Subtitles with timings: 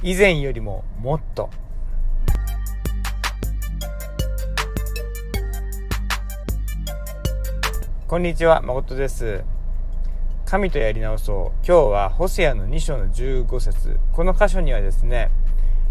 [0.00, 1.50] 以前よりももっと。
[8.06, 9.42] こんにちは誠です。
[10.44, 11.66] 神とやり直そう。
[11.66, 13.98] 今日はホセアの2章の15節。
[14.12, 15.32] この箇所にはですね、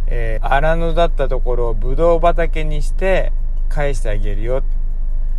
[0.08, 3.34] えー、荒野だったところをブドウ畑にして
[3.68, 4.64] 返してあげるよ。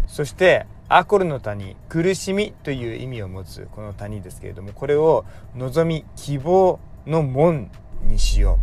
[0.07, 5.25] そしてアコルの谷苦しみという意味を持つこの谷ですけれどもこれを
[5.57, 7.71] 望み希望の門
[8.09, 8.59] にしよ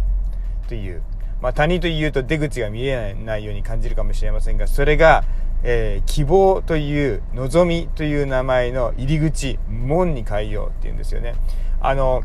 [0.66, 1.02] うという、
[1.42, 5.24] まあ、谷というと出口が見えないように感じるかもしれませんがそれが、
[5.64, 11.36] えー、希望という望みという名前の入り口門に変えようっていうんですよね。
[11.80, 12.24] あの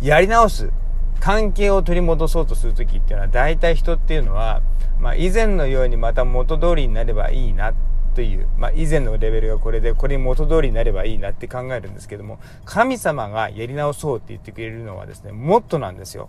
[0.00, 0.70] やり直す
[1.20, 4.60] 関係を取り戻そうとする時っていうのは大体人っていうのは、
[5.00, 7.72] まあ、以前のようにまた元通りになればいいな
[8.14, 16.28] という、まあ、以前のレベルがこれでこれに元通りになればいいなって考えるんですけども神様がやり直そうって言ってくれるのはですねもっとなんですよ。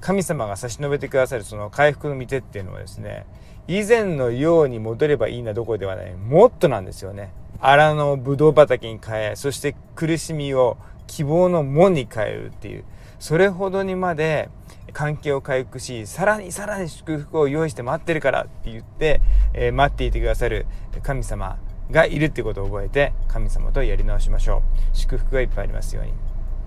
[0.00, 3.26] 神様が差し伸べてくださるその回復の御手っていうのはですね
[3.68, 7.32] 以前のように戻ればいいなどころではないもっとなんですよね。
[7.60, 12.84] 荒のブドウ畑に変えそして苦しみを希望の門に変えるっていう
[13.18, 14.48] それほどにまで
[14.92, 19.20] 関係を回復しさらにさらに祝福を用意して待ってるからって言って、
[19.54, 20.66] えー、待っていてくださる
[21.02, 21.58] 神様
[21.90, 24.62] がいるってことを覚えて神様とやり直しましょ
[24.92, 24.96] う。
[24.96, 26.12] 祝福がいっぱいありますように。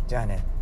[0.08, 0.53] じゃあね。